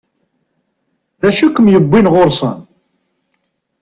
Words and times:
D 1.21 1.23
acu 1.29 1.43
i 1.47 1.49
kem-yewwin 1.55 2.11
ɣur-sen? 2.13 2.57